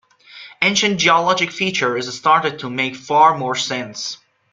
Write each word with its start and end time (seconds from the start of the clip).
Ancient 0.63 0.99
geologic 0.99 1.51
features 1.51 2.11
started 2.17 2.57
to 2.57 2.71
make 2.71 2.95
far 2.95 3.37
more 3.37 3.53
sense. 3.53 4.17